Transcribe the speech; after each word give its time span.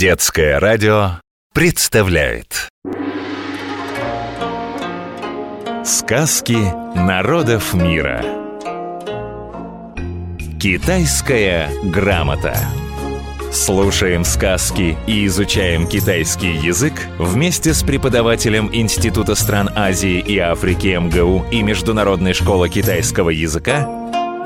Детское 0.00 0.58
радио 0.58 1.20
представляет. 1.52 2.70
Сказки 5.84 6.56
народов 6.96 7.74
мира. 7.74 8.24
Китайская 10.58 11.68
грамота. 11.84 12.56
Слушаем 13.52 14.24
сказки 14.24 14.96
и 15.06 15.26
изучаем 15.26 15.86
китайский 15.86 16.52
язык 16.52 16.94
вместе 17.18 17.74
с 17.74 17.82
преподавателем 17.82 18.70
Института 18.72 19.34
стран 19.34 19.68
Азии 19.76 20.18
и 20.18 20.38
Африки 20.38 20.96
МГУ 20.98 21.44
и 21.50 21.62
Международной 21.62 22.32
школы 22.32 22.70
китайского 22.70 23.28
языка 23.28 23.86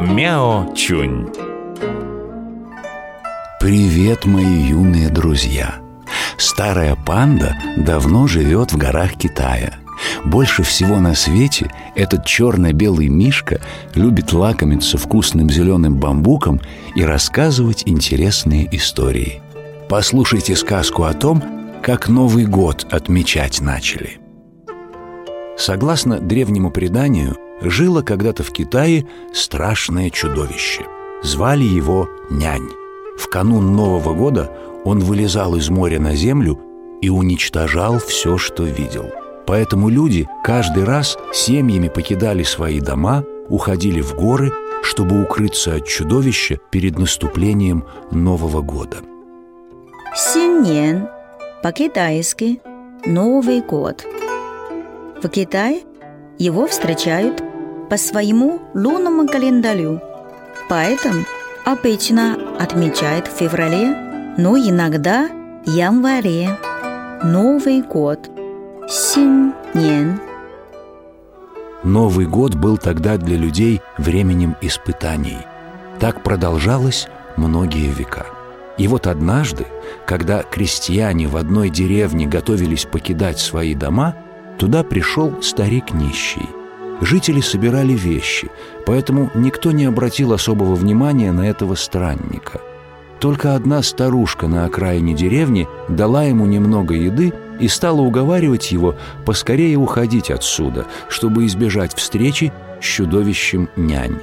Мяо 0.01 0.75
Чунь. 0.75 1.54
Привет, 3.65 4.27
мои 4.27 4.45
юные 4.45 5.09
друзья! 5.09 5.77
Старая 6.37 6.97
панда 6.97 7.57
давно 7.79 8.27
живет 8.27 8.75
в 8.75 8.77
горах 8.77 9.15
Китая. 9.15 9.77
Больше 10.23 10.63
всего 10.63 11.01
на 11.01 11.15
свете 11.15 11.71
этот 11.95 12.27
черно-белый 12.27 13.09
мишка 13.09 13.63
любит 13.95 14.35
лакомиться 14.35 14.99
вкусным 14.99 15.49
зеленым 15.49 15.97
бамбуком 15.97 16.61
и 16.95 17.03
рассказывать 17.03 17.85
интересные 17.87 18.69
истории. 18.77 19.41
Послушайте 19.89 20.57
сказку 20.57 21.05
о 21.05 21.15
том, 21.15 21.43
как 21.83 22.11
Новый 22.11 22.45
год 22.45 22.87
отмечать 22.91 23.63
начали. 23.63 24.19
Согласно 25.57 26.21
древнему 26.21 26.71
преданию, 26.71 27.35
жило 27.63 28.03
когда-то 28.03 28.43
в 28.43 28.53
Китае 28.53 29.07
страшное 29.33 30.11
чудовище. 30.11 30.83
Звали 31.23 31.65
его 31.65 32.11
Нянь. 32.29 32.84
В 33.17 33.29
канун 33.29 33.75
Нового 33.75 34.15
года 34.15 34.51
он 34.85 35.01
вылезал 35.01 35.55
из 35.57 35.71
моря 35.71 36.01
на 36.01 36.15
землю 36.15 36.59
и 37.01 37.09
уничтожал 37.09 37.99
все, 37.99 38.39
что 38.39 38.65
видел. 38.65 39.07
Поэтому 39.47 39.89
люди 39.89 40.29
каждый 40.43 40.85
раз 40.85 41.19
семьями 41.33 41.89
покидали 41.89 42.43
свои 42.43 42.81
дома, 42.81 43.25
уходили 43.49 44.01
в 44.01 44.15
горы, 44.15 44.53
чтобы 44.83 45.23
укрыться 45.23 45.77
от 45.77 45.87
чудовища 45.87 46.59
перед 46.71 46.99
наступлением 46.99 47.85
Нового 48.11 48.63
года. 48.63 48.99
Синьен 50.15 51.09
по-китайски 51.63 52.61
Новый 53.05 53.61
год. 53.61 54.05
В 55.23 55.29
Китае 55.29 55.83
его 56.39 56.67
встречают 56.67 57.43
по 57.91 57.97
своему 57.97 58.61
лунному 58.75 59.27
календарю, 59.29 60.01
поэтому 60.69 61.25
обычно 61.65 62.34
отмечают 62.59 63.29
в 63.29 63.33
феврале, 63.33 64.35
но 64.37 64.57
иногда 64.57 65.29
январе. 65.67 66.59
Новый 67.23 67.83
год. 67.83 68.31
Синьян. 68.89 70.21
Новый 71.83 72.27
год 72.27 72.55
был 72.55 72.79
тогда 72.79 73.17
для 73.17 73.37
людей 73.37 73.81
временем 73.99 74.57
испытаний. 74.61 75.39
Так 76.01 76.23
продолжалось 76.23 77.09
многие 77.37 77.91
века. 77.91 78.27
И 78.77 78.89
вот 78.89 79.07
однажды, 79.07 79.67
когда 80.07 80.43
крестьяне 80.43 81.29
в 81.29 81.37
одной 81.37 81.71
деревне 81.71 82.27
готовились 82.27 82.85
покидать 82.85 83.39
свои 83.39 83.75
дома, 83.75 84.17
туда 84.59 84.83
пришел 84.83 85.43
старик 85.43 85.93
нищий. 85.93 86.49
Жители 87.01 87.41
собирали 87.41 87.93
вещи, 87.93 88.51
поэтому 88.87 89.31
никто 89.35 89.73
не 89.73 89.85
обратил 89.85 90.33
особого 90.33 90.75
внимания 90.75 91.33
на 91.33 91.49
этого 91.49 91.75
странника. 91.75 92.61
Только 93.21 93.55
одна 93.55 93.83
старушка 93.83 94.49
на 94.49 94.65
окраине 94.67 95.15
деревни 95.15 95.69
дала 95.89 96.25
ему 96.25 96.47
немного 96.47 96.95
еды 96.95 97.33
и 97.59 97.69
стала 97.69 98.01
уговаривать 98.01 98.71
его 98.73 98.97
поскорее 99.25 99.77
уходить 99.77 100.31
отсюда, 100.31 100.87
чтобы 101.09 101.47
избежать 101.47 101.97
встречи 101.97 102.53
с 102.81 102.85
чудовищем 102.85 103.69
нянь. 103.77 104.19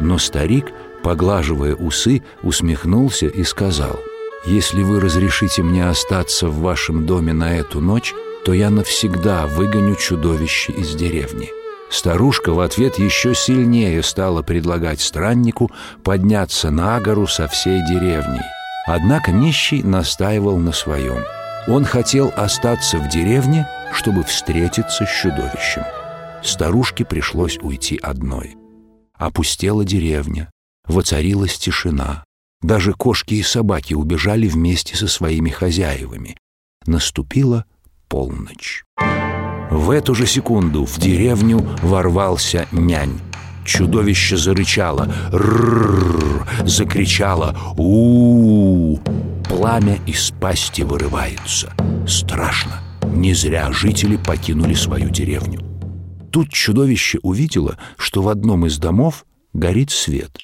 Но 0.00 0.18
старик, 0.18 0.72
поглаживая 1.02 1.74
усы, 1.74 2.22
усмехнулся 2.42 3.26
и 3.26 3.42
сказал, 3.44 3.98
«Если 4.46 4.82
вы 4.82 5.00
разрешите 5.00 5.62
мне 5.62 5.88
остаться 5.88 6.48
в 6.48 6.60
вашем 6.60 7.06
доме 7.06 7.32
на 7.32 7.56
эту 7.56 7.80
ночь, 7.80 8.14
то 8.44 8.52
я 8.52 8.70
навсегда 8.70 9.46
выгоню 9.46 9.96
чудовище 9.96 10.72
из 10.72 10.94
деревни». 10.94 11.63
Старушка 11.94 12.52
в 12.52 12.58
ответ 12.58 12.98
еще 12.98 13.36
сильнее 13.36 14.02
стала 14.02 14.42
предлагать 14.42 15.00
страннику 15.00 15.70
подняться 16.02 16.72
на 16.72 16.98
гору 16.98 17.28
со 17.28 17.46
всей 17.46 17.86
деревней. 17.86 18.42
Однако 18.84 19.30
нищий 19.30 19.80
настаивал 19.84 20.58
на 20.58 20.72
своем. 20.72 21.24
Он 21.68 21.84
хотел 21.84 22.32
остаться 22.36 22.98
в 22.98 23.08
деревне, 23.08 23.68
чтобы 23.92 24.24
встретиться 24.24 25.06
с 25.06 25.22
чудовищем. 25.22 25.84
Старушке 26.42 27.04
пришлось 27.04 27.58
уйти 27.58 27.96
одной. 27.96 28.56
Опустела 29.16 29.84
деревня, 29.84 30.50
воцарилась 30.88 31.56
тишина. 31.56 32.24
Даже 32.60 32.92
кошки 32.92 33.34
и 33.34 33.42
собаки 33.44 33.94
убежали 33.94 34.48
вместе 34.48 34.96
со 34.96 35.06
своими 35.06 35.50
хозяевами. 35.50 36.36
Наступила 36.86 37.66
полночь. 38.08 38.82
В 39.70 39.90
эту 39.90 40.14
же 40.14 40.26
секунду 40.26 40.84
в 40.84 40.98
деревню 40.98 41.66
ворвался 41.82 42.66
нянь. 42.72 43.20
Чудовище 43.64 44.36
зарычало, 44.36 45.08
ррррр, 45.32 46.46
закричало 46.64 47.56
у, 47.76 48.96
-у, 48.96 49.02
-у 49.02 49.44
Пламя 49.48 49.98
из 50.06 50.32
пасти 50.40 50.82
вырывается. 50.82 51.72
Страшно. 52.06 52.80
Не 53.14 53.34
зря 53.34 53.70
жители 53.72 54.16
покинули 54.16 54.74
свою 54.74 55.10
деревню. 55.10 55.60
Тут 56.30 56.50
чудовище 56.50 57.18
увидело, 57.22 57.78
что 57.96 58.22
в 58.22 58.28
одном 58.28 58.66
из 58.66 58.78
домов 58.78 59.24
горит 59.52 59.90
свет. 59.90 60.36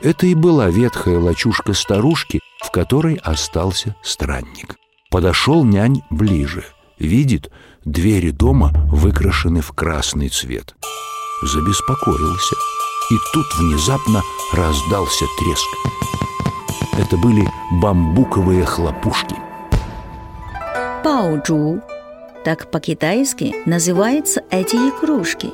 Это 0.00 0.26
и 0.26 0.34
была 0.34 0.68
ветхая 0.68 1.18
лачушка 1.18 1.74
старушки, 1.74 2.40
в 2.64 2.70
которой 2.70 3.16
остался 3.16 3.94
странник. 4.02 4.76
Подошел 5.10 5.64
нянь 5.64 6.02
ближе. 6.10 6.64
Видит, 6.98 7.50
двери 7.86 8.30
дома 8.30 8.72
выкрашены 8.90 9.62
в 9.62 9.72
красный 9.72 10.28
цвет. 10.28 10.74
Забеспокоился. 11.42 12.56
И 13.10 13.14
тут 13.32 13.46
внезапно 13.58 14.20
раздался 14.52 15.24
треск. 15.38 15.68
Это 16.98 17.16
были 17.16 17.48
бамбуковые 17.80 18.64
хлопушки. 18.64 19.36
Баоджу. 21.04 21.80
Так 22.44 22.70
по-китайски 22.70 23.54
называются 23.68 24.42
эти 24.50 24.76
игрушки. 24.76 25.50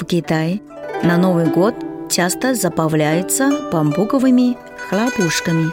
В 0.00 0.04
Китае 0.06 0.62
на 1.02 1.18
Новый 1.18 1.46
год 1.46 1.74
часто 2.10 2.54
забавляются 2.54 3.70
бамбуковыми 3.70 4.56
хлопушками. 4.88 5.70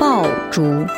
Баоджу. 0.00 0.88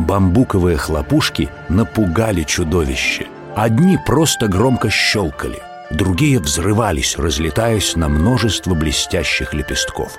Бамбуковые 0.00 0.78
хлопушки 0.78 1.50
напугали 1.68 2.42
чудовище. 2.44 3.26
Одни 3.54 3.98
просто 4.06 4.48
громко 4.48 4.88
щелкали, 4.88 5.58
другие 5.90 6.40
взрывались, 6.40 7.18
разлетаясь 7.18 7.96
на 7.96 8.08
множество 8.08 8.74
блестящих 8.74 9.52
лепестков. 9.52 10.16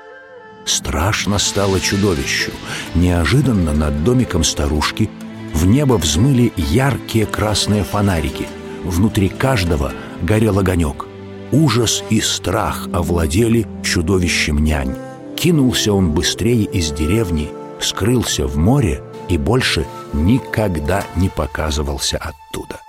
Страшно 0.66 1.40
стало 1.40 1.80
чудовищу. 1.80 2.52
Неожиданно 2.94 3.74
над 3.74 4.03
домиком 4.03 4.44
старушки 4.44 5.09
в 5.53 5.66
небо 5.66 5.96
взмыли 5.96 6.53
яркие 6.56 7.25
красные 7.25 7.84
фонарики. 7.84 8.48
Внутри 8.84 9.30
каждого 9.30 9.94
горел 10.22 10.59
огонек. 10.59 11.08
Ужас 11.52 12.03
и 12.12 12.22
страх 12.22 12.88
овладели 12.94 13.66
чудовищем 13.84 14.59
нянь. 14.59 14.96
Кинулся 15.36 15.92
он 15.92 16.12
быстрее 16.12 16.66
из 16.66 16.92
деревни, 16.92 17.50
скрылся 17.80 18.46
в 18.46 18.58
море 18.58 19.01
и 19.29 19.38
больше 19.38 19.85
никогда 20.13 21.03
не 21.15 21.29
показывался 21.29 22.18
оттуда. 22.18 22.81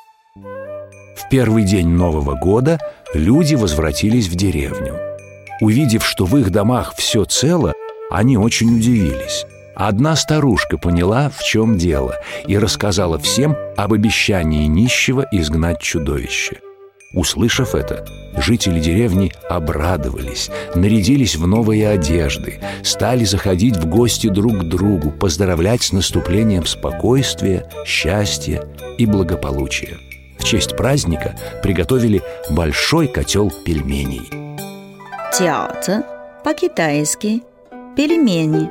В 1.17 1.29
первый 1.31 1.65
день 1.65 1.89
Нового 1.89 2.35
года 2.35 2.79
люди 3.15 3.55
возвратились 3.55 4.29
в 4.29 4.35
деревню. 4.35 4.99
Увидев, 5.61 6.05
что 6.05 6.25
в 6.25 6.37
их 6.37 6.51
домах 6.51 6.95
все 6.97 7.25
цело, 7.25 7.73
они 8.11 8.37
очень 8.37 8.77
удивились. 8.77 9.45
Одна 9.75 10.17
старушка 10.17 10.77
поняла, 10.77 11.31
в 11.31 11.43
чем 11.45 11.79
дело, 11.79 12.17
и 12.47 12.59
рассказала 12.59 13.19
всем 13.19 13.57
об 13.77 13.93
обещании 13.93 14.67
нищего 14.67 15.27
изгнать 15.31 15.81
чудовище– 15.81 16.59
Услышав 17.15 17.75
это, 17.75 18.07
жители 18.39 18.81
деревни 18.81 19.33
обрадовались, 19.49 20.51
нарядились 20.75 21.37
в 21.37 21.47
новые 21.47 21.89
одежды, 21.89 22.61
стали 22.83 23.25
заходить 23.25 23.77
в 23.77 23.87
гости 23.87 24.29
друг 24.29 24.61
к 24.61 24.65
другу, 24.65 25.11
поздравлять 25.11 25.83
с 25.83 25.93
наступлением 25.93 26.65
спокойствия, 26.65 27.69
счастья 27.85 28.67
и 28.97 29.05
благополучия. 29.05 29.99
В 30.39 30.45
честь 30.45 30.77
праздника 30.77 31.39
приготовили 31.63 32.23
большой 32.51 33.09
котел 33.09 33.53
пельменей. 33.65 34.29
Тяоцзы 35.39 36.03
по-китайски 36.45 37.43
пельмени. 37.95 38.71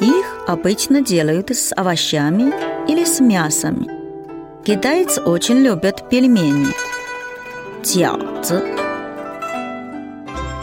Их 0.00 0.26
обычно 0.46 1.02
делают 1.02 1.50
с 1.50 1.72
овощами 1.74 2.52
или 2.90 3.04
с 3.04 3.20
мясом. 3.20 3.86
Китайцы 4.64 5.22
очень 5.22 5.58
любят 5.58 6.10
пельмени. 6.10 6.95
Тяоцзы. 7.86 8.64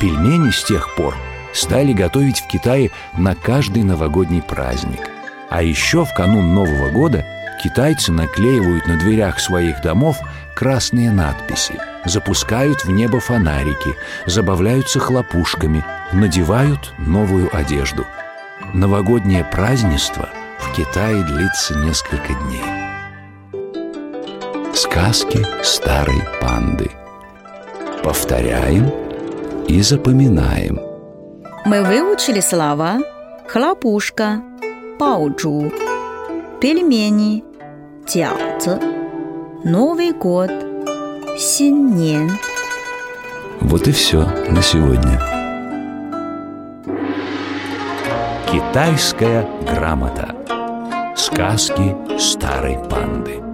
Пельмени 0.02 0.52
с 0.52 0.62
тех 0.66 0.94
пор 0.98 1.16
стали 1.54 1.94
готовить 1.94 2.42
в 2.42 2.48
Китае 2.48 2.92
на 3.18 3.34
каждый 3.34 3.84
новогодний 3.84 4.42
праздник. 4.42 5.00
А 5.50 5.64
еще 5.64 6.04
в 6.04 6.14
канун 6.14 6.54
Нового 6.54 6.90
года 6.90 7.26
китайцы 7.64 8.12
наклеивают 8.12 8.88
на 8.88 9.00
дверях 9.00 9.40
своих 9.40 9.82
домов 9.82 10.18
красные 10.54 11.12
надписи, 11.12 11.80
запускают 12.04 12.84
в 12.84 12.92
небо 12.92 13.22
фонарики, 13.22 13.96
забавляются 14.26 15.00
хлопушками, 15.00 15.86
надевают 16.12 16.94
новую 16.98 17.56
одежду. 17.56 18.06
Новогоднее 18.74 19.46
празднество 19.46 20.28
в 20.60 20.76
Китае 20.76 21.24
длится 21.24 21.74
несколько 21.78 22.34
дней. 22.34 22.66
Сказки 24.76 25.46
старой 25.64 26.22
панды. 26.42 26.92
Повторяем 28.04 28.92
и 29.68 29.82
запоминаем. 29.82 30.80
Мы 31.66 31.84
выучили 31.84 32.42
слова 32.42 33.00
хлопушка, 33.48 34.42
паучу, 35.00 35.72
пельмени, 36.60 37.44
тяоцзы, 38.06 38.80
Новый 39.64 40.12
год, 40.12 40.52
синьнен. 41.38 42.32
Вот 43.62 43.88
и 43.88 43.94
все 43.94 44.28
на 44.50 44.62
сегодня. 44.62 45.18
Китайская 48.52 49.48
грамота. 49.62 50.36
Сказки 51.16 51.96
старой 52.20 52.78
панды. 52.90 53.53